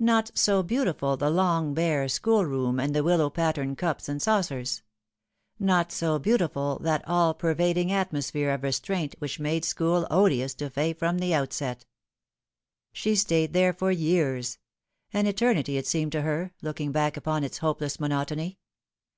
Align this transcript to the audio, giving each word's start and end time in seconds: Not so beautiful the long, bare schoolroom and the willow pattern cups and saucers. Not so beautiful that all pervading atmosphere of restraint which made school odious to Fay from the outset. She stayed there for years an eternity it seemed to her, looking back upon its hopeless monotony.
Not 0.00 0.30
so 0.34 0.62
beautiful 0.62 1.18
the 1.18 1.28
long, 1.28 1.74
bare 1.74 2.08
schoolroom 2.08 2.80
and 2.80 2.94
the 2.94 3.04
willow 3.04 3.28
pattern 3.28 3.76
cups 3.76 4.08
and 4.08 4.22
saucers. 4.22 4.80
Not 5.58 5.92
so 5.92 6.18
beautiful 6.18 6.78
that 6.78 7.06
all 7.06 7.34
pervading 7.34 7.92
atmosphere 7.92 8.52
of 8.52 8.62
restraint 8.62 9.16
which 9.18 9.38
made 9.38 9.66
school 9.66 10.06
odious 10.10 10.54
to 10.54 10.70
Fay 10.70 10.94
from 10.94 11.18
the 11.18 11.34
outset. 11.34 11.84
She 12.94 13.14
stayed 13.14 13.52
there 13.52 13.74
for 13.74 13.92
years 13.92 14.56
an 15.12 15.26
eternity 15.26 15.76
it 15.76 15.86
seemed 15.86 16.12
to 16.12 16.22
her, 16.22 16.54
looking 16.62 16.90
back 16.90 17.18
upon 17.18 17.44
its 17.44 17.58
hopeless 17.58 18.00
monotony. 18.00 18.58